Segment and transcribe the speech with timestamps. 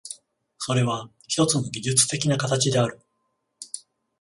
[0.57, 3.01] それはひとつの技術的な形である。